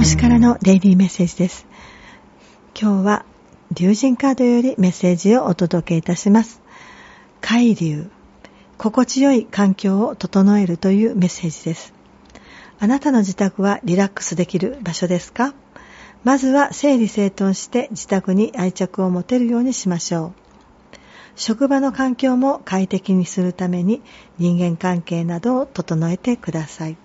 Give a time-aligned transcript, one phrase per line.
[0.00, 1.66] 星からのデイリーメッセージです。
[2.74, 3.26] 今日は
[3.70, 6.62] 竜神カードよりメッセージをお届けいたします。
[7.42, 8.10] 海流、
[8.78, 11.92] 心地よい環境を整えるというメッセージです。
[12.78, 15.52] あなたの自宅はリラックスできる場所ですか？
[16.24, 20.32] まずは整理整頓して自宅に愛着を持てるようにしましょう。
[21.36, 24.00] 職場の環境も快適にするために
[24.38, 26.96] 人間関係などを整えてください。